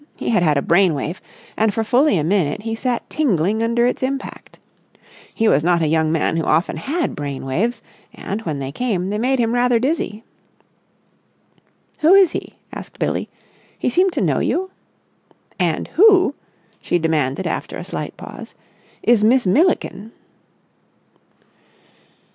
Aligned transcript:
He 0.15 0.29
had 0.29 0.41
had 0.41 0.57
a 0.57 0.63
brain 0.63 0.95
wave, 0.95 1.21
and 1.55 1.71
for 1.71 1.83
fully 1.83 2.17
a 2.17 2.23
minute 2.23 2.63
he 2.63 2.73
sat 2.73 3.07
tingling 3.07 3.61
under 3.61 3.85
its 3.85 4.01
impact. 4.01 4.57
He 5.31 5.47
was 5.47 5.63
not 5.63 5.83
a 5.83 5.87
young 5.87 6.11
man 6.11 6.37
who 6.37 6.43
often 6.43 6.75
had 6.75 7.15
brain 7.15 7.45
waves, 7.45 7.83
and, 8.11 8.41
when 8.41 8.57
they 8.57 8.71
came, 8.71 9.11
they 9.11 9.19
made 9.19 9.37
him 9.37 9.53
rather 9.53 9.77
dizzy. 9.77 10.23
"Who 11.99 12.15
is 12.15 12.31
he?" 12.31 12.55
asked 12.73 12.97
Billie. 12.97 13.29
"He 13.77 13.91
seemed 13.91 14.11
to 14.13 14.21
know 14.21 14.39
you? 14.39 14.71
And 15.59 15.87
who," 15.89 16.33
she 16.81 16.97
demanded 16.97 17.45
after 17.45 17.77
a 17.77 17.83
slight 17.83 18.17
pause, 18.17 18.55
"is 19.03 19.23
Miss 19.23 19.45
Milliken?" 19.45 20.13